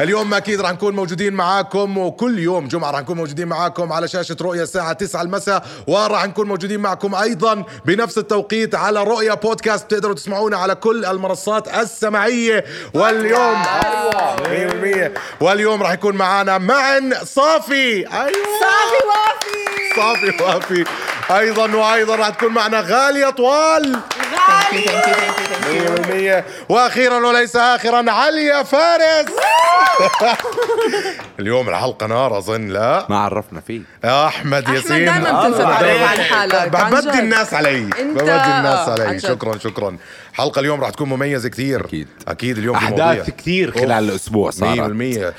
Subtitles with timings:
[0.00, 4.36] اليوم أكيد راح نكون موجودين معاكم وكل يوم جمعة راح نكون موجودين معاكم على شاشة
[4.40, 10.14] رؤيا الساعة 9 المساء وراح نكون موجودين معكم أيضا بنفس التوقيت على رؤيا بودكاست بتقدروا
[10.14, 12.64] تسمعونا على كل المنصات السمعية.
[12.94, 13.62] واليوم
[14.46, 17.94] أيوه 100% واليوم راح يكون معنا معا صافي.
[18.12, 18.48] أيوه.
[18.60, 19.96] صافي وافي.
[19.96, 20.84] صافي وافي.
[21.30, 23.98] أيضا وأيضا راح تكون معنا غالية طوال.
[24.48, 29.26] غالي 100% وأخيرا وليس اخرا عليا فارس.
[31.40, 33.80] اليوم الحلقة نار أظن لا؟ ما عرفنا فيه.
[34.04, 35.04] يا أحمد أحمد ياسين.
[35.04, 37.06] دائما بتنسى تعرف عن حالك جد.
[37.06, 37.80] الناس علي.
[37.80, 39.20] ببدي الناس علي.
[39.20, 39.96] شكرا شكرا.
[40.38, 42.08] الحلقة اليوم راح تكون مميزة كثير أكيد.
[42.28, 42.76] أكيد اليوم.
[42.76, 44.92] أحداث كثير خلال الأسبوع صارت 100%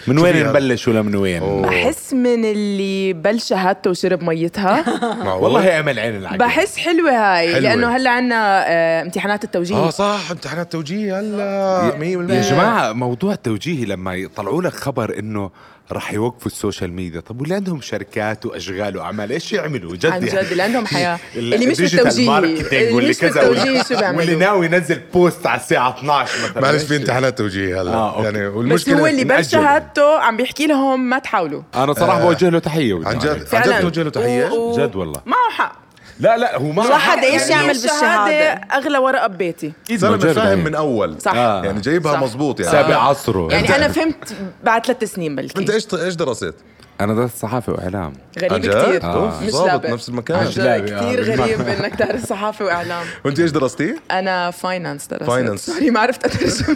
[0.07, 0.47] من وين.
[0.47, 1.61] نبلش ولا من وين أوه.
[1.61, 4.85] بحس من اللي بل شهادته وشرب ميتها؟
[5.41, 7.59] والله أمل عين العقل بحس حلوة هاي حلوة.
[7.59, 13.33] لأنه هلأ عنا آه، امتحانات التوجيه آه صح امتحانات توجيه هلأ 100% يا جماعة موضوع
[13.33, 15.51] التوجيهي لما يطلعوا لك خبر إنه
[15.91, 17.19] راح يوقفوا ال social media.
[17.19, 21.19] طب واللي عندهم شركات وأشغال وأعمال؟ إيش يعملوا؟ جد عن جد اللي عندهم حياة.
[21.35, 22.37] ال- اللي مش بالتوجيه.
[22.37, 26.61] اللي واللي مش كذا بالتوجيه شو واللي بيعملوا؟ ناوي ينزل بوست على الساعة 12 مثلا.
[26.61, 27.93] معلش في امتحانات توجيه هلا.
[27.93, 28.23] آه،.
[28.23, 29.49] يعني بس والمشكلة هو اللي نأجل.
[29.49, 31.61] شهادته عم بيحكي لهم ما تحاولوا.
[31.75, 33.01] أنا صراحة بوجه له تحية.
[33.05, 33.73] عن جد؟ عليه.
[33.73, 34.45] عن جد توجه له تحية؟
[34.77, 35.21] جد والله.
[35.25, 35.88] معه حق.
[36.19, 37.51] لا لا هو ما الواحد إيش يعني.
[37.51, 39.73] يعمل الشهادة بالشهاده أغلى ورقة ببيتي.
[39.91, 40.61] زلمه فاهم يعني.
[40.61, 41.21] من أول.
[41.21, 41.33] صح.
[41.33, 41.65] آه.
[41.65, 42.19] يعني جايبها.
[42.19, 42.71] مزبوط يعني.
[42.71, 43.47] سابع عصره.
[43.51, 45.59] يعني أنا فهمت بعد ثلاث سنين بلكي.
[45.59, 46.53] أنت إيش إيش درست؟
[47.01, 50.37] أنا درست صحافة وإعلام غريب؟ كثير أوف، مش ضابط نفس المكان.
[50.37, 51.45] آه، كثير بالمرة.
[51.45, 55.55] غريب إنك تعرف صحافة وإعلام وأنت إيش درستي؟ أنا finance درست finance.
[55.55, 56.75] sorry ما عرفت أترجم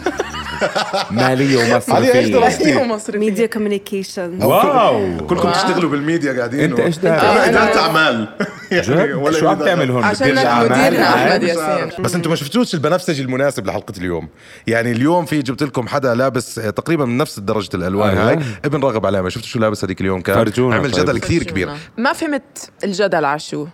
[1.10, 6.98] مالية علي، إيش ومصرفيه درستي؟ ومصرفية media communication wow كلكم بتشتغلوا بالميديا قاعدين أنت إيش
[6.98, 8.28] دارس؟ آه، أنا اداره اعمال؟
[9.22, 9.58] ولا شو عم.
[9.58, 11.14] تعمل هون؟ أعمال؟ مديرنا آه.
[11.14, 12.04] أحمد ياسين.
[12.04, 14.28] بس أنتم ما شفتوش البنفسجي المناسب لحلقة اليوم
[14.66, 18.16] يعني اليوم في جبت لكم حدا لابس آه، تقريبا من نفس درجة الألوان.
[18.18, 21.04] هاي ابن راغب علامه شفتوا شو لابس هذيك اليوم كان فرجونا عمل طيب.
[21.04, 21.70] جدل كثير كبير.
[21.98, 23.66] ما فهمت الجدل على شو.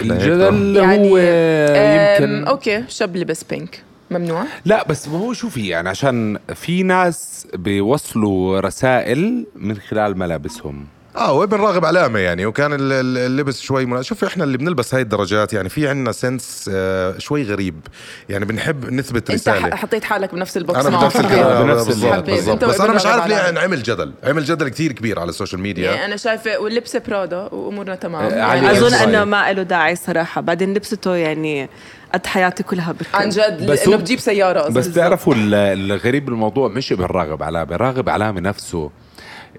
[0.00, 5.88] الجدل يعني هو يمكن okay شاب لبس pink ممنوع؟ لا بس ما هو شوفي يعني
[5.88, 10.86] عشان في ناس بيوصلوا رسائل من خلال ملابسهم.
[11.18, 14.94] آه وابن راغب علامة يعني وكان ال- ال- اللبس شوي مناسب شوف إحنا اللي بنلبس
[14.94, 17.80] هاي الدرجات يعني في عندنا سنس آه شوي غريب.
[18.28, 19.76] يعني بنحب نثبت أنت رسالة.
[19.76, 20.86] حطيت حالك بنفس البوكس.
[20.86, 21.00] أنا.
[21.00, 22.48] بنفس بنفس بالضبط.
[22.48, 23.60] أنت بس أنا مش عارف ليه علامة.
[23.60, 24.12] عمل جدل.
[24.24, 25.90] عمل جدل كثير كبير على السوشيال ميديا.
[25.92, 28.22] يعني أنا شايفة واللبسه برادا وأمورنا تمام.
[28.24, 28.94] آه، يعني أظن.
[28.94, 30.40] إنه ما له داعي صراحة.
[30.40, 31.68] بعدين لبسته يعني
[32.14, 34.74] قد حياتي كلها بركن عن جد بس انه بتجيب سيارة قصدي.
[34.78, 37.76] بس تعرفوا ال- الغريب بالموضوع مش ابن راغب علامة.
[37.76, 38.90] راغب علامة نفسه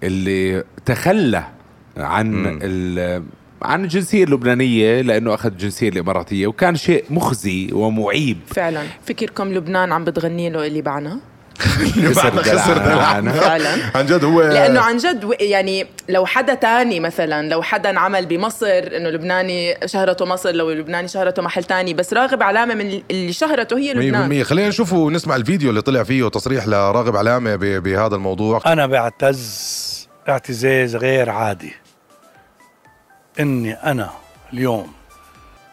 [0.04, 1.44] اللي تخلى
[1.98, 3.24] عن ال
[3.62, 8.38] عن الجنسية اللبنانية لأنه أخذ الجنسية الإماراتية وكان شيء مخزي ومعيب.
[8.48, 8.84] فعلا.
[9.06, 11.20] فكركم لبنان عم بتغني له اللي بعنا
[12.42, 13.32] خسر دلعنا.
[13.32, 13.78] فعلا.
[13.96, 18.66] عن جد هو لأنه عن جد يعني لو حدا تاني مثلا لو حدا عمل بمصر
[18.68, 23.78] إنه لبناني شهرته مصر لو لبناني شهرته محل تاني بس راغب علامة من اللي شهرته
[23.78, 24.44] هي لبنان.
[24.44, 28.62] 100% خلينا نشوف ونسمع الفيديو اللي طلع فيه تصريح لراغب علامة ب- بهذا الموضوع.
[28.66, 31.74] أنا بعتز اعتزاز غير عادي.
[33.40, 34.10] إني أنا
[34.54, 34.88] اليوم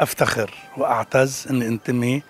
[0.00, 2.22] أفتخر وأعتز إني أنتمي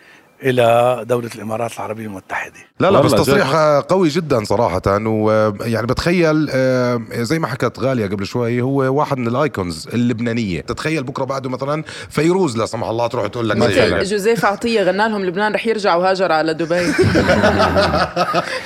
[0.43, 2.53] إلى دولة الإمارات العربية المتحدة.
[2.81, 3.57] لا لا بس تصريح
[3.89, 9.29] قوي جدا صراحة ويعني بتخيل آه، زي ما حكت غالية قبل شوي هو واحد من
[9.29, 10.61] الأيكونز اللبنانية.
[10.61, 14.03] تتخيل بكرة بعده مثلا فيروز لا سمح الله تروح تقول لك زي مثل.
[14.05, 16.93] جوزيف عطية غنى لهم لبنان رح يرجع وهاجر على دبي.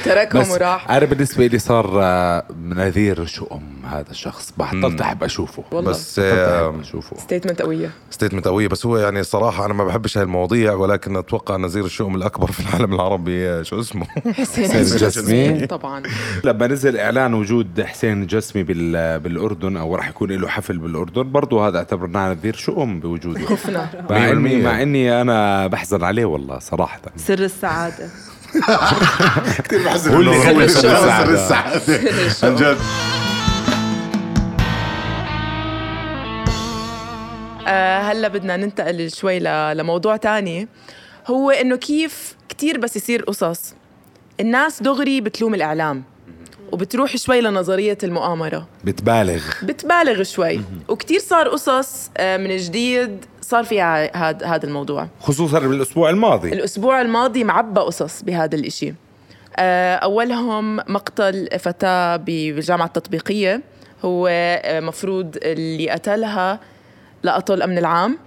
[0.05, 0.91] تركهم بس وراح.
[0.91, 4.53] أنا بالنسبة لي صار آه، نذير شؤم هذا الشخص.
[4.59, 5.65] بطلت أحب أشوفه.
[5.73, 5.91] والله.
[5.91, 7.17] بس بطلت آه، أحب أشوفه.
[7.17, 7.91] ستيتمنت قوية.
[8.11, 12.15] ستيتمنت قوية بس هو يعني صراحة أنا ما بحبش هاي المواضيع ولكن أتوقع نذير الشؤم
[12.15, 14.07] الأكبر في العالم العربي شو اسمه؟
[14.39, 15.67] حسين الجسمي.
[15.67, 16.03] طبعا.
[16.45, 21.69] لما نزل إعلان وجود حسين الجسمي بال- بالأردن أو راح يكون له حفل بالأردن برضه
[21.69, 23.41] هذا اعتبرناه نذير شؤم بوجوده.
[23.47, 24.65] خفنا مع اني 100%.
[24.65, 27.01] مع إني أنا بحزن عليه والله صراحة.
[27.17, 28.09] سر السعادة.
[29.65, 30.89] كثير بحزن هو اللي خلى سر.
[31.35, 31.81] السعادة.
[32.43, 32.77] عن جد.
[37.67, 40.69] آه هلا بدنا ننتقل شوي ل- لموضوع تاني.
[41.27, 43.75] هو إنه كيف كتير بس يصير قصص.
[44.41, 46.03] الناس دغري بتلوم الإعلام
[46.73, 48.69] وبتروح شوي لنظرية المؤامرة.
[48.85, 49.43] بتبالغ.
[49.63, 50.61] بتبالغ شوي.
[50.89, 55.09] وكتير صار قصص آه، من جديد صار فيها هذا هذا الموضوع.
[55.21, 56.53] خصوصا بالاسبوع الماضي.
[56.53, 58.95] الأسبوع الماضي معبى قصص بهذا الإشي.
[59.57, 63.63] آه، أولهم مقتل فتاة بالجامعة التطبيقية.
[64.05, 66.61] هو آه، مفروض اللي قتلها
[67.25, 68.19] لقطه الأمن العام.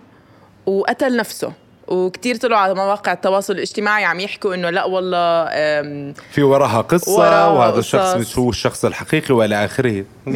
[0.66, 1.54] وقتل نفسه.
[1.88, 5.46] وكتير طلعوا على مواقع التواصل الاجتماعي عم يحكوا إنه لا والله
[6.32, 7.96] في وراها قصة وراها وهذا قصص.
[7.96, 10.06] الشخص مش هو الشخص الحقيقي وإلى آخره.
[10.28, 10.30] 100%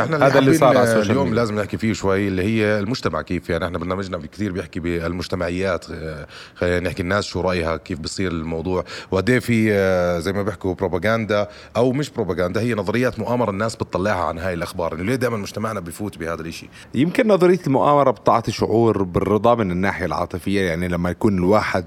[0.00, 1.34] إحنا هذا اللي صار على السوشيال اليوم.
[1.34, 3.64] لازم نحكي فيه شوي اللي هي المجتمع كيف يعني.
[3.66, 5.86] إحنا برنامجنا كثير بيحكي بالمجتمعيات.
[5.90, 8.84] آه، خلينا نحكي الناس شو رأيها كيف بصير الموضوع.
[9.10, 14.24] وقد في آه، زي ما بيحكوا بروباغندا أو مش بروباغندا هي نظريات مؤامرة الناس بتطلعها
[14.24, 14.94] عن هاي الأخبار.
[14.94, 20.06] انه ليه دائما مجتمعنا بفوت بهذا الشيء يمكن نظرية المؤامرة بتعطي شعور بالرضا من الناحية
[20.06, 20.60] العاطفية.
[20.60, 21.84] يعني لما يكون الواحد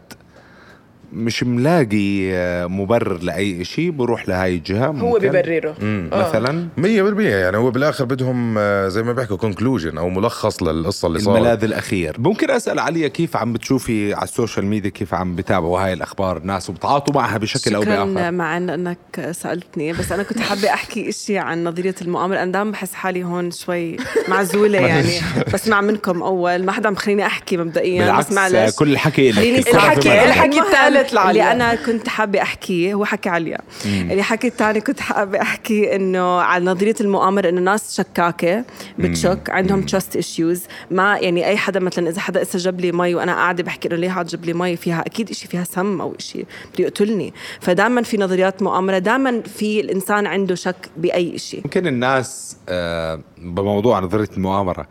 [1.13, 5.27] مش ملاقي آه، مبرر لأي شيء بروح لهاي الجهة هو ممكن.
[5.29, 5.75] ببرره.
[6.13, 6.29] آه.
[6.29, 11.19] مثلا؟ 100% يعني هو بالآخر بدهم آه، زي ما بيحكوا conclusion أو ملخص للقصة اللي
[11.19, 11.37] صارت.
[11.37, 12.15] الملاذ الأخير.
[12.19, 16.69] ممكن أسأل عليا كيف عم بتشوفي على السوشيال ميديا كيف عم بتابعوا هاي الأخبار؟ الناس
[16.69, 18.31] وبتعاطوا معها بشكل أو بآخر.
[18.31, 18.97] مع إنك
[19.31, 22.43] سألتني بس أنا كنت حابة أحكي إشي عن نظرية المؤامرة.
[22.43, 23.97] أنا دائما بحس حالي هون شوي
[24.27, 25.09] معزولة يعني.
[25.53, 28.75] بسمع منكم أول ما حدا مخليني أحكي مبدئيا بالعكس بس معلش.
[28.75, 29.37] كل الحكي لك.
[29.67, 30.23] الحكي-.
[30.25, 30.65] الحكي المهم
[31.05, 31.51] الثالث لعليا.
[31.53, 33.57] اللي أنا كنت حابة أحكيه هو حكي عليا.
[33.85, 38.65] اللي حكي الثاني كنت حابة أحكي إنه على نظرية المؤامرة إنه ناس شكاكة
[38.99, 43.15] بتشك عندهم trust issues ما يعني أي حدا مثلا إذا حدا إسا جاب لي مي
[43.15, 46.45] وأنا قاعدة بحكي إنه ليه جاب لي مي فيها أكيد شيء فيها سم أو شيء
[46.73, 47.33] بده يقتلني.
[47.59, 53.99] فدائما في نظريات مؤامرة دائما في الإنسان عنده شك بأي شيء يمكن الناس آه، بموضوع
[53.99, 54.87] نظرية المؤامرة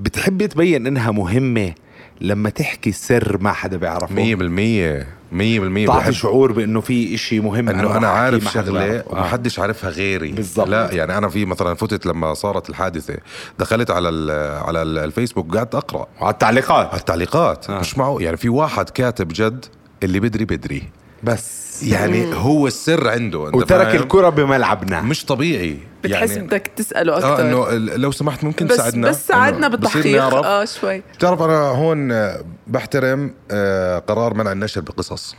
[0.00, 1.72] بتحب تبين إنها مهمة؟
[2.22, 4.14] لما تحكي سر ما حدا بيعرفه.
[4.14, 7.68] 100% 100% تعطي بحب شعور بأنه في إشي مهم.
[7.68, 8.96] إنه أنا أحكيه عارف شغلة.
[8.98, 9.04] آه.
[9.06, 10.32] ومحدش عارفها غيري.
[10.32, 10.68] بالضبط.
[10.68, 13.14] لا يعني أنا في مثلا فتت لما صارت الحادثة
[13.58, 14.30] دخلت على ال
[14.64, 16.06] على ال- الفيسبوك قعدت أقرأ.
[16.20, 16.86] وعلى التعليقات.
[16.88, 17.70] على التعليقات.
[17.70, 17.80] آه.
[17.80, 19.64] مش معه يعني في واحد كاتب جد
[20.02, 20.82] اللي بدري بدري.
[21.22, 21.82] بس.
[21.82, 25.00] يعني هو السر عنده أنت وترك؟ الكرة بملعبنا.
[25.00, 25.76] مش طبيعي.
[26.02, 29.08] بتحس يعني بدك تسأله آه أكثر إنه ال- لو سمحت ممكن بس تساعدنا.
[29.08, 30.22] بس ساعدنا بالتحقيق.
[30.24, 31.02] آه شوي.
[31.14, 32.28] بتعرف أنا هون
[32.66, 35.36] بحترم آه، قرار منع النشر بقصص.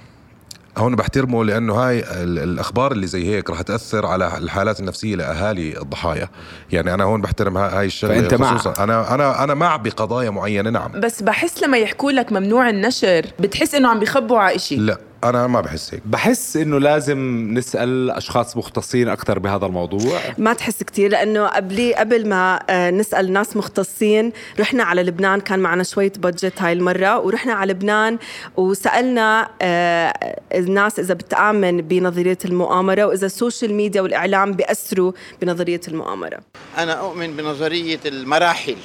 [0.78, 5.82] هون بحترمه لأنه هاي ال- الأخبار اللي زي هيك رح تأثر على الحالات النفسية لأهالي
[5.82, 6.30] الضحايا.
[6.72, 8.58] يعني أنا هون بحترم ها- هاي الشغلة فأنت مع.
[8.58, 8.84] خصوصا.
[8.84, 10.92] أنا أنا أنا مع بقضايا معينة نعم.
[11.00, 14.98] بس بحس لما يحكوا لك ممنوع النشر بتحس إنه عم بيخبوا على شيء لا.
[15.24, 16.02] أنا ما بحس هيك.
[16.06, 20.20] بحس إنه لازم نسأل أشخاص مختصين أكثر بهذا الموضوع.
[20.38, 25.60] ما تحس كتير لأنه قبل قبل ما آه، نسأل ناس مختصين رحنا على لبنان كان
[25.60, 28.18] معنا شوية بادجت هاي المرة ورحنا على لبنان
[28.58, 35.12] وسألنا آه، الناس إذا بتآمن بنظرية المؤامرة وإذا السوشيال ميديا والإعلام بيأثروا
[35.42, 36.40] بنظرية المؤامرة.
[36.78, 38.76] أنا أؤمن بنظرية المراحل.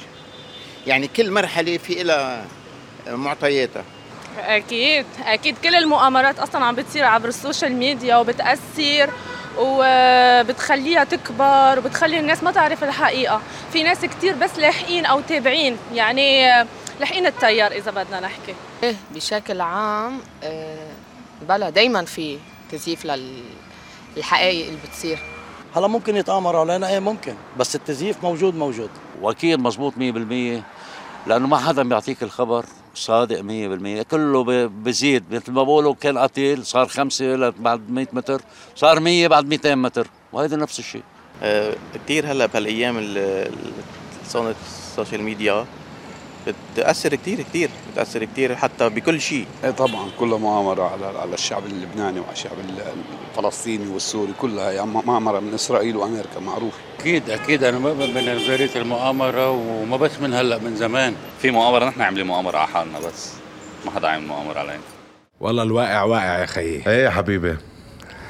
[0.87, 2.45] يعني كل مرحلة في لها
[3.07, 3.83] معطياتها.
[4.37, 5.05] أكيد.
[5.25, 9.09] أكيد كل المؤامرات أصلا عم بتصير عبر السوشيال ميديا وبتأثر
[9.57, 13.41] وبتخليها تكبر وبتخلي الناس ما تعرف الحقيقة.
[13.73, 15.77] في ناس كتير بس لاحقين أو تابعين.
[15.93, 16.49] يعني
[16.99, 18.55] لاحقين التيار إذا بدنا نحكي.
[18.83, 20.87] إيه بشكل عام آه،
[21.49, 22.37] بلا دايما في
[22.71, 23.05] تزييف
[24.15, 25.19] للحقائق اللي بتصير.
[25.75, 27.33] هلا ممكن يتآمروا علينا إيه ممكن.
[27.57, 28.89] بس التزييف موجود موجود.
[29.21, 30.63] وأكيد مزبوط 100%
[31.27, 32.65] لأنه ما حدا بيعطيك الخبر.
[32.99, 35.23] صادق 100% كله بزيد.
[35.31, 38.41] مثل ما بقولوا كان قتيل صار خمسة بعد 100 متر
[38.75, 40.07] صار 100 بعد 200 متر.
[40.33, 41.03] وهذا نفس الشيء.
[41.43, 43.53] آه، كتير هلأ بهالأيام ال- ال-
[44.27, 44.55] صارت
[44.91, 45.65] السوشيال ميديا
[46.73, 49.45] بتأثر كتير كتير بتأثر كتير حتى بكل شيء.
[49.63, 52.51] إيه طبعا كلها مؤامرة على على الشعب اللبناني وعلى الشعب
[53.37, 56.73] الفلسطيني والسوري كلها يعني مؤامرة من إسرائيل وأمريكا معروف.
[56.99, 57.63] أكيد أكيد.
[57.63, 61.15] أنا بؤمن بنظريه المؤامرة وما بس من هلأ من زمان.
[61.41, 63.33] في مؤامرة نحن عاملين مؤامرة على حالنا بس.
[63.85, 64.79] ما حدا عامل مؤامرة علينا.
[65.39, 67.57] والله الواقع واقع يا خيي إيه يا حبيبي؟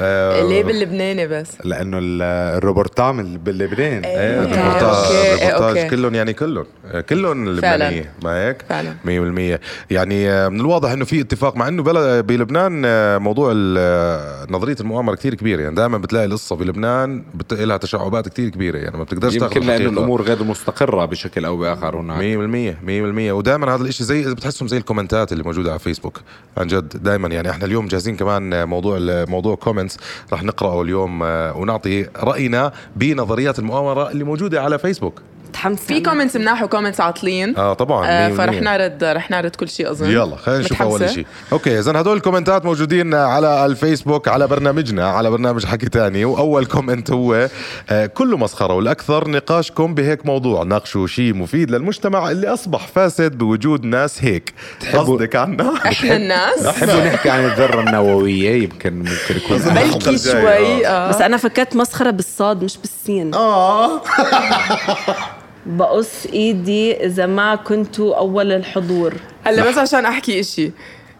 [0.01, 2.21] آه، ليه باللبناني بس؟ لأنه ال-
[2.57, 4.19] الروبورتام اللي باللبنان إيه.
[4.19, 5.89] إيه، ال reportage okay، ال reportage okay.
[5.89, 8.93] كلهم يعني كلهم آه، كلهم لبنانيه ما هيك؟ فعلا.
[9.05, 9.59] 100%
[9.91, 14.75] يعني آه، من الواضح إنه في اتفاق مع إنه بلد بلبنان آه، موضوع آه، نظرية
[14.79, 15.61] المؤامرة كثير كبيرة.
[15.61, 17.53] يعني دائما بتلاقي القصة بلبنان بت...
[17.53, 18.77] لها تشعبات كثير كبيرة.
[18.77, 19.89] يعني ما بتقدرش تاخذ يمكن لأنه.
[19.89, 22.17] الأمور غير مستقرة بشكل أو بآخر هناك.
[22.19, 26.21] 100% 100% ودائما هذا الإشي زي بتحسهم زي الكومنتات اللي موجودة على فيسبوك.
[26.57, 27.27] عن جد دائما.
[27.27, 28.97] يعني إحنا اليوم جاهزين كمان موضوع
[29.29, 29.55] موضوع
[29.89, 29.97] comments
[30.33, 36.35] رح نقرأه اليوم آه، ونعطي رأينا بنظريات المؤامرة اللي موجودة على فيسبوك متحمسة في comments
[36.35, 37.57] مناح و comments عاطلين.
[37.57, 38.61] آه طبعا آه فرح.
[38.61, 40.09] نعرض رح نعرض كل شيء أظن.
[40.11, 45.29] يلا خلينا نشوف؟ أول شيء okay اذا هدول الكومنتات موجودين على الفيسبوك على برنامجنا على
[45.29, 46.25] برنامج حكي تاني.
[46.25, 47.49] وأول comment هو
[47.89, 50.63] آه، كله مسخرة والأكثر نقاشكم بهيك موضوع.
[50.63, 54.53] ناقشوا شيء مفيد للمجتمع اللي أصبح فاسد بوجود ناس هيك.
[54.93, 61.09] قصدك عنا؟ إحنا الناس؟ نحب نحكي عن الذرة النووية؟ يمكن ممكن يكون بلكي شوي آه.
[61.09, 64.01] بس أنا فكرت مسخرة بالصاد مش بالسين آه.
[65.65, 69.13] بقص إيدي إذا ما كنتوا أول الحضور.
[69.43, 70.71] هلا بس عشان أحكي إشي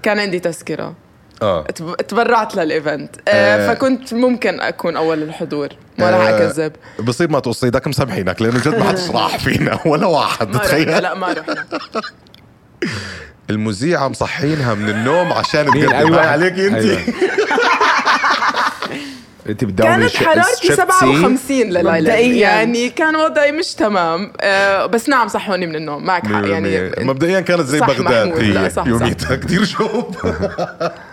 [0.03, 0.96] كان عندي تذكرة.
[1.41, 1.63] آه.
[1.63, 3.15] تب- تبرعت للإيفنت.
[3.27, 3.31] آه.
[3.31, 3.74] آه.
[3.74, 6.72] فكنت ممكن أكون أول الحضور ما راح آه، أكذب.
[7.00, 10.89] بصير ما تقص إيدك مسامحينك لأنه جد ما حدش راح فينا ولا واحد تخيل.
[11.01, 11.65] لا ما رحنا.
[13.50, 16.22] المذيعة مصحينها من النوم عشان؟ تقدم أيوة.
[16.27, 16.75] عليك أنت.
[16.86, 17.00] أيوة.
[19.49, 22.49] انت بتداومي كانت حرارتي شيب 57 سي؟ لليلة مبدئياً.
[22.49, 24.31] يعني كان وضعي مش تمام.
[24.41, 26.05] آه بس نعم صحوني من النوم.
[26.05, 28.71] معك حق يعني مبدئيا كانت زي صح بغداد هي.
[28.85, 29.35] يوميتها.
[29.35, 30.15] كثير شوب.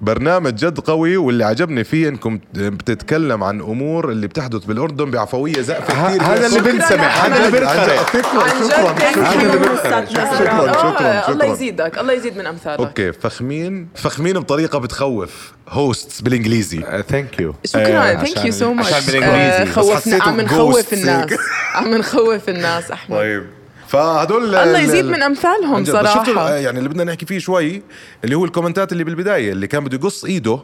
[0.00, 6.08] برنامج جد قوي واللي عجبني فيه إنكم بتتكلم عن أمور اللي بتحدث بالأردن بعفوية زقفه
[6.08, 7.90] كثير هذا اللي بنسمع، هذا اللي جد- عن جد.
[7.92, 8.96] بنقرأ.
[9.12, 10.04] شكرا شكرا.
[10.04, 11.22] شكرا شكرا شكراً.
[11.22, 12.80] شكرا الله يزيدك الله يزيد من أمثالك.
[12.80, 15.52] okay فخمين فخمين بطريقة بتخوف.
[15.68, 17.02] hosts بالإنجليزي.
[17.08, 19.64] thank you شكرا thank you so much عشان بالإنجليزي.
[19.64, 21.30] بس خوفنا عم نخوف الناس.
[21.74, 23.16] عم نخوف الناس أحمد.
[23.18, 23.46] طيب.
[23.92, 26.54] فهدول الله ال- يزيد من أمثالهم صراحة.
[26.56, 27.82] يعني اللي بدنا نحكي فيه شوي
[28.24, 30.54] اللي هو الكومنتات اللي بالبداية اللي كان بده يقص إيده.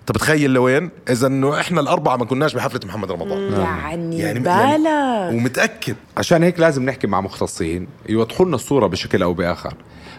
[0.00, 3.52] انت بتخيل لوين؟ إذا إنه إحنا الأربعة ما كناش بحفلة محمد رمضان.
[3.52, 5.96] يعني يعني- بالك ومتأكد.
[6.16, 9.74] عشان هيك لازم نحكي مع مختصين يوضحوا لنا الصورة بشكل أو بآخر.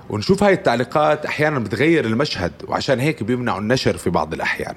[0.10, 4.76] ونشوف هاي التعليقات أحيانا بتغير المشهد وعشان هيك بيمنعوا النشر في بعض الأحيان.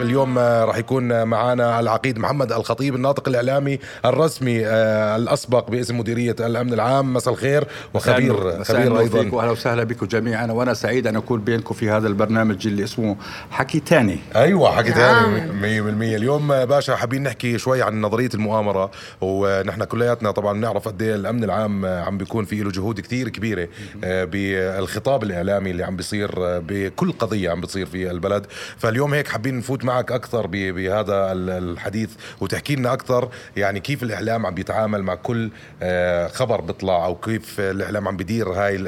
[0.00, 5.98] اليوم آه، راح يكون آه، معنا العقيد محمد الخطيب الناطق الإعلامي الرسمي آه، الأسبق باسم
[5.98, 7.14] مديرية الأمن العام.
[7.14, 9.36] مساء الخير وخبير خبير أيضا.
[9.36, 10.46] واهلا وسهلا بكم جميعا.
[10.46, 13.16] وأنا سعيد أن أكون بينكم في هذا البرنامج اللي اسمه
[13.50, 14.18] حكي تاني.
[14.36, 15.36] أيوه حكي نعم.
[15.38, 18.90] ثاني 100% اليوم آه، باشا حابين نحكي شوي عن نظرية المؤامرة.
[19.20, 23.68] ونحن كلياتنا طبعا بنعرف قد إيه الأمن العام عم بيكون في له جهود كثير كبيرة
[24.02, 28.46] بالخطاب الإعلامي اللي عم بيصير بكل قضية عم بتصير في البلد.
[28.78, 34.46] فاليوم هيك حابين نفوت معك أكثر بهذا ال- الحديث وتحكي لنا أكثر يعني كيف الإعلام
[34.46, 35.50] عم بيتعامل مع كل
[35.82, 38.86] آه، خبر بيطلع أو كيف الإعلام عم بيدير هاي ال-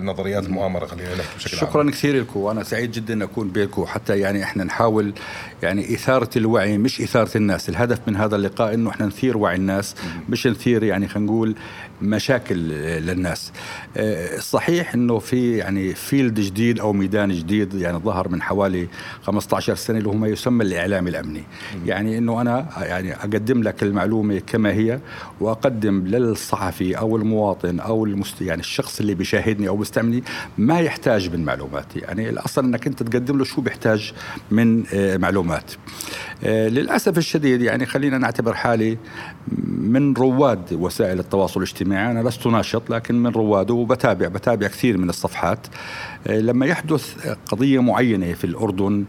[0.00, 1.66] النظريات المؤامرة خلينا نحكي بشكل عام.
[1.70, 2.40] شكرا كثير لكم.
[2.40, 5.12] وأنا سعيد جدا أكون بينكم حتى يعني إحنا نحاول
[5.62, 7.68] يعني إثارة الوعي مش إثارة الناس.
[7.68, 9.94] الهدف من هذا اللقاء إنه إحنا نثير وعي الناس
[10.28, 11.54] مش نثير يعني خلينا نقول
[12.02, 13.52] مشاكل للناس.
[13.96, 18.88] آه، الصحيح إنه في يعني فيلد جديد أو ميدان جديد يعني ظهر من حوالي
[19.22, 21.42] 15 سنة اللي هو ما يسمى الاعلام الأمني.
[21.86, 25.00] يعني إنه أنا يعني أقدم لك المعلومة كما هي
[25.40, 28.42] وأقدم للصحفي أو المواطن أو المست...
[28.42, 30.22] يعني الشخص اللي بيشاهدني أو بيستعملني
[30.58, 34.12] ما يحتاج من معلومات يعني الأصل إنك أنت تقدم له شو بيحتاج
[34.50, 35.62] من آه، معلومات آه،
[36.42, 38.98] للأسف الشديد يعني خلينا نعتبر حالي
[39.68, 42.10] من رواد وسائل التواصل الاجتماعي.
[42.10, 45.66] أنا لست ناشط لكن من رواده وبتابع بتابع كثير من الصفحات.
[46.26, 49.04] آه، لما يحدث قضية معينة في الأردن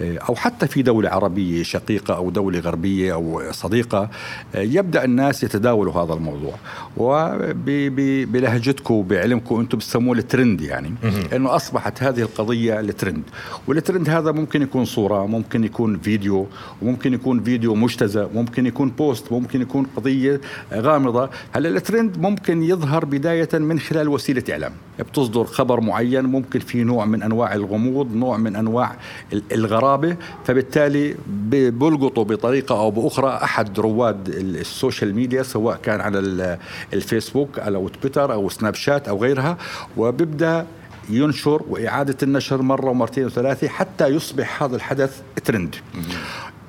[0.00, 4.10] أو حتى في دولة عربية شقيقة أو دولة غربية أو صديقة
[4.54, 6.54] يبدأ الناس يتداولوا هذا الموضوع.
[6.96, 10.94] وبلهجتكم وبعلمكم أنتم بتسموه الترند يعني.
[11.32, 13.22] إنه أصبحت هذه القضية ال trend.
[13.66, 16.46] وال trend هذا ممكن يكون صورة ممكن يكون فيديو
[16.82, 20.40] وممكن يكون فيديو مجتزأ ممكن يكون post ممكن يكون قضية
[20.72, 21.30] غامضة.
[21.52, 24.72] هلا الترند ممكن يظهر بداية من خلال وسيلة إعلام.
[24.98, 28.96] بتصدر خبر معين ممكن في نوع من أنواع الغموض نوع من أنواع
[29.32, 30.16] ال- الغرابة.
[30.44, 36.58] فبالتالي ب- بلقطوا بطريقة أو بأخرى أحد رواد ال- السوشيال ميديا سواء كان على ال-
[36.92, 39.56] الفيسبوك أو تويتر أو سناب شات أو غيرها.
[39.96, 40.66] وبيبدأ
[41.10, 45.76] ينشر وإعادة النشر مرة ومرتين وثلاثة حتى يصبح هذا الحدث ترند.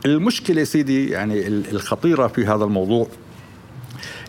[0.05, 3.07] المشكلة يا سيدي يعني ال- الخطيرة في هذا الموضوع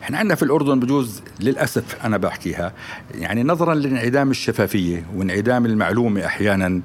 [0.02, 2.72] إحنا عندنا في الأردن بجوز للأسف أنا بحكيها
[3.14, 6.80] يعني نظرا لانعدام الشفافية وانعدام المعلومة أحيانا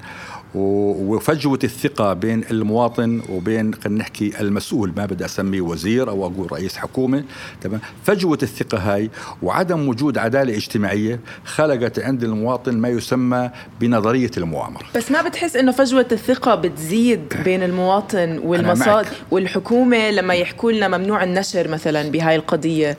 [0.54, 6.76] وفجوة الثقة بين المواطن وبين خلينا نحكي المسؤول ما بدي أسميه وزير أو أقول رئيس
[6.76, 7.24] حكومة
[7.60, 9.10] تمام؟ فجوة الثقة هاي
[9.42, 13.50] وعدم وجود عدالة اجتماعية خلقت عند المواطن ما يسمى
[13.80, 14.84] بنظرية المؤامرة.
[14.94, 19.06] بس ما بتحس إنه فجوة الثقة بتزيد بين المواطن والمصادر معك.
[19.30, 22.98] والحكومة لما يحكوا لنا ممنوع النشر مثلا بهاي القضية؟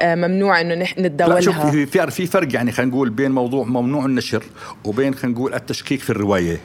[0.00, 3.30] آه ممنوع إنه نح- لا شوف نتداولها في في في فرق يعني خلينا نقول بين
[3.30, 4.42] موضوع ممنوع النشر
[4.84, 6.60] وبين خلينا نقول التشكيك في الرواية.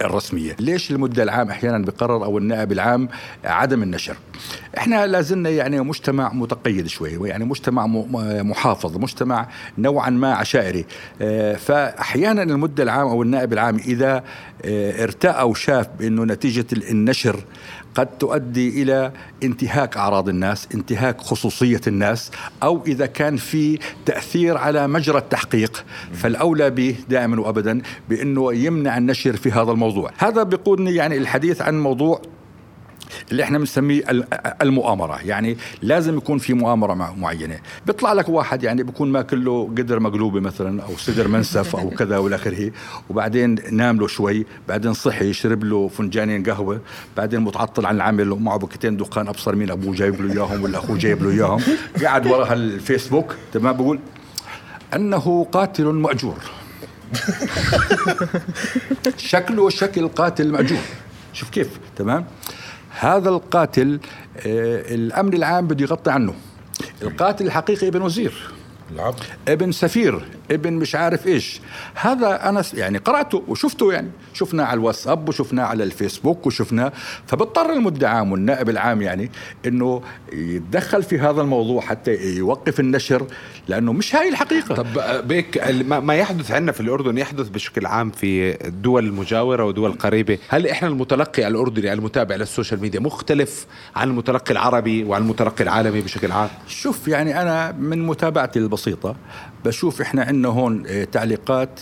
[0.00, 0.56] الرسمية.
[0.60, 3.08] ليش المدة العام أحيانا بقرر أو النائب العام
[3.44, 4.16] عدم النشر؟
[4.78, 7.86] إحنا لازلنا يعني مجتمع متقيد شوي يعني مجتمع
[8.42, 9.48] محافظ مجتمع
[9.78, 10.84] نوعا ما عشائري.
[11.22, 14.24] آه، فأحيانا المدة العام أو النائب العام إذا
[14.64, 17.40] آه، ارتأى أو شاف بأنه نتيجة النشر
[17.94, 22.30] قد تؤدي إلى انتهاك أعراض الناس، انتهاك خصوصية الناس،
[22.62, 29.36] أو إذا كان في تأثير على مجرى التحقيق، فالأولى به دائما وابدا بأنه يمنع النشر
[29.36, 32.22] في هذا الموضوع، هذا بيقودني يعني الحديث عن موضوع
[33.30, 34.24] اللي إحنا بنسميه ال-
[34.62, 35.18] المؤامرة.
[35.24, 37.58] يعني لازم يكون في مؤامرة مع- معينة.
[37.86, 42.18] بيطلع لك واحد يعني بيكون ماكل له قدر مقلوبة مثلا أو صدر منسف أو كذا
[42.18, 42.70] والى آخره.
[43.10, 46.80] وبعدين نام له شوي بعدين صحي شرب له فنجانين قهوة
[47.16, 50.98] بعدين متعطل عن العمل ومعه بكتين دخان أبصر مين أبوه جايب له إياهم ولا أخوه
[50.98, 51.60] جايب له إياهم.
[52.02, 53.98] قاعد ورا الفيسبوك تمام بقول؟
[54.94, 56.36] أنه قاتل مأجور.
[59.16, 60.78] شكله شكل قاتل مأجور.
[61.32, 61.68] شوف كيف.
[61.96, 62.24] تمام؟
[63.00, 64.00] هذا القاتل
[64.36, 66.34] آه الأمن العام بده يغطي عنه.
[67.02, 68.50] القاتل الحقيقي ابن وزير.
[69.48, 71.60] ابن سفير ابن مش عارف إيش.
[71.94, 74.10] هذا أنا يعني قرأته وشفته يعني.
[74.34, 76.92] شفناه على الواتساب وشفناه على الفيسبوك وشفناه.
[77.26, 79.30] فبضطر المدعي عام والنائب العام يعني
[79.66, 80.02] إنه
[80.32, 83.26] يتدخل في هذا الموضوع حتى يوقف النشر
[83.68, 84.74] لأنه مش هاي الحقيقة.
[84.74, 84.86] طب
[85.28, 90.38] بيك ما ما يحدث عندنا في الأردن يحدث بشكل عام في الدول المجاوره ودول قريبة،
[90.48, 93.66] هل إحنا المتلقي الأردني المتابع للسوشيال ميديا مختلف
[93.96, 98.77] عن المتلقي العربي وعن المتلقي العالمي بشكل عام؟ شوف يعني أنا من متابعتي البسيطه
[99.64, 101.80] بشوف إحنا عندنا هون آه، تعليقات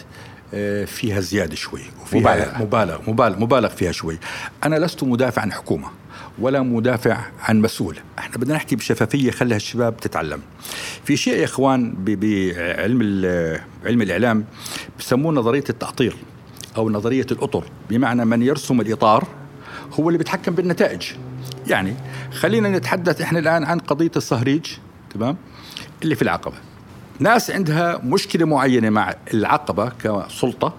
[0.54, 2.62] آه، فيها زيادة شوي وفيها مبالغة.
[2.62, 4.18] مبالغ مبالغ مبالغ فيها شوي.
[4.64, 5.88] أنا لست مدافع عن حكومة
[6.38, 7.96] ولا مدافع عن مسؤول.
[8.18, 10.40] إحنا بدنا نحكي بشفافية خلي هالشباب تتعلم.
[11.04, 13.02] في شيء يا إخوان بعلم
[13.84, 14.44] علم الإعلام
[14.98, 16.16] بسموه نظرية التاطير
[16.76, 17.64] أو نظرية الأطر.
[17.90, 19.26] بمعنى من يرسم الإطار
[19.92, 21.02] هو اللي بيتحكم بالنتائج.
[21.66, 21.94] يعني
[22.32, 24.66] خلينا نتحدث إحنا الآن عن قضية الصهريج
[25.14, 25.36] تمام
[26.02, 26.54] اللي في العقبة.
[27.18, 30.74] ناس عندها مشكلة معينة مع العقبة كسلطة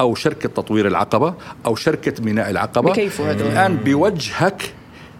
[0.00, 1.34] أو شركة تطوير العقبة
[1.66, 2.50] أو شركة ميناء
[2.90, 3.48] بكيفوا هدول.
[3.48, 4.74] الآن بوجهك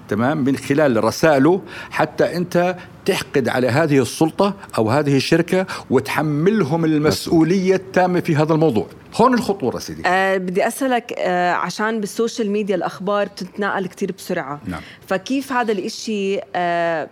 [0.09, 7.75] تمام من خلال رسائله حتى أنت تحقد على هذه السلطة أو هذه الشركة وتحملهم المسؤولية
[7.75, 10.03] التامة في هذا الموضوع هون الخطورة سيدي.
[10.09, 14.61] أه بدي أسألك أه عشان بال social media الأخبار بتتنقل كتير بسرعة.
[14.67, 14.81] نعم.
[15.07, 17.09] فكيف هذا الإشي أه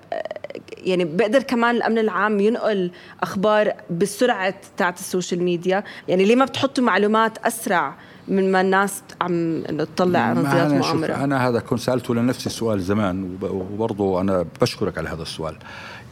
[0.79, 2.91] يعني بقدر كمان الأمن العام ينقل
[3.23, 7.95] أخبار بالسرعه تاعت ال social media؟ يعني ليه ما بتحطوا معلومات أسرع
[8.29, 13.51] من ما الناس عم تطلع نظريات مؤامرة؟ أنا هذا كنت سألته لنفسي السؤال زمان وب-
[13.73, 15.57] وبرضه أنا بشكرك على هذا السؤال.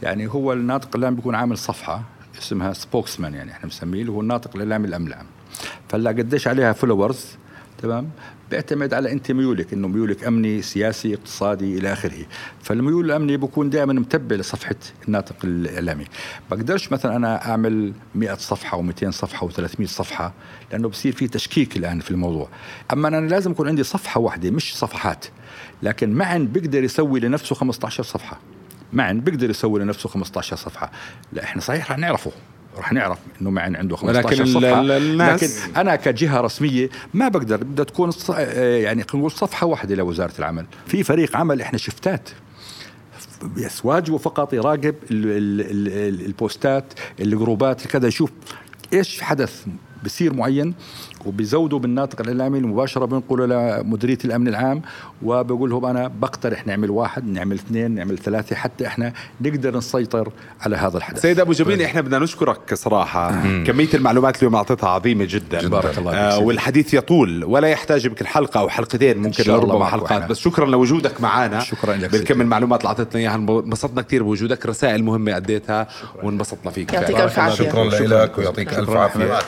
[0.03, 2.01] يعني هو الناطق الإعلامي بيكون عامل صفحة
[2.41, 5.13] اسمها spokesman يعني إحنا بنسميه اللي هو الناطق الإعلامي الأمن
[5.93, 7.25] فلا قديش عليها followers
[7.77, 8.09] تمام؟
[8.51, 12.25] بيعتمد على أنت ميولك إنه ميولك أمني سياسي اقتصادي إلى آخره.
[12.61, 14.75] فالميول الأمني بكون دائما متبع لصفحة
[15.07, 16.05] الناطق الإعلامي.
[16.51, 20.33] بقدرش مثلا أنا أعمل 100 صفحة و200 صفحة و300 صفحة
[20.71, 22.49] لأنه بصير في تشكيك الآن في الموضوع.
[22.93, 25.25] أما أنا لازم يكون عندي صفحة واحدة مش صفحات.
[25.83, 28.39] لكن معا بيقدر يسوي لنفسه 15 صفحة.
[28.93, 30.91] معا بيقدر يسوي لنفسه 15 صفحة.
[31.33, 32.31] لا إحنا صحيح رح نعرفه.
[32.77, 34.81] رح نعرف إنه معن عنده 15 ولكن ال- صفحة.
[34.97, 38.11] الناس- لكن أنا كجهة رسمية ما بقدر بدها تكون
[38.57, 40.65] يعني نقول صفحة واحدة لوزارة العمل.
[40.87, 42.29] في فريق عمل إحنا شفتات.
[43.57, 48.29] بس واجبه فقط يراقب ال ال ال البوستات الجروبات كذا يشوف
[48.93, 49.65] إيش حدث.
[50.05, 50.73] بصير معين.
[51.25, 53.47] وبيزودوا بالناطق الاعلامي مباشرة بنقولوا
[53.81, 54.81] لمديريه الأمن العام
[55.23, 60.31] وبقول لهم أنا بقترح نعمل واحد نعمل اثنين نعمل ثلاثة حتى إحنا نقدر نسيطر
[60.61, 61.21] على هذا الحدث.
[61.21, 63.31] سيد أبو جبين إحنا بدنا نشكرك صراحة.
[63.63, 65.67] كمية المعلومات اللي أعطيتها عظيمة جدا.
[65.67, 66.39] بارك الله فيك آه.
[66.39, 70.29] والحديث يطول ولا يحتاج يمكن حلقة أو حلقتين ممكن ربما حلقات.
[70.29, 75.03] بس شكرا لوجودك معنا شكرا لك بالكم المعلومات اللي أعطيتنا إياها انبسطنا كثير بوجودك رسائل
[75.03, 75.87] مهمة اديتها
[76.23, 76.93] وانبسطنا فيك.
[76.93, 77.69] يعطيك ألف عافية.
[77.69, 79.39] شكرا لك ويعطيك ألف عافية.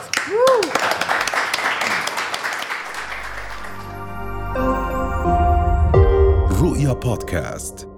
[7.06, 7.88] بودكاست.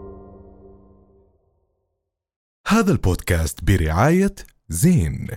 [2.67, 4.35] هذا البودكاست برعاية
[4.69, 5.29] زين.